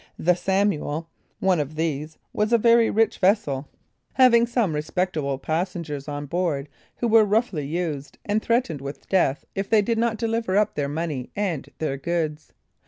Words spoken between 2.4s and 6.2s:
a very rich vessel, having some respectable passengers